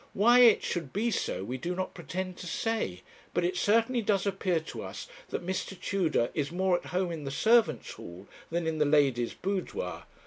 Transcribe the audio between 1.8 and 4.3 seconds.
pretend to say; but it certainly does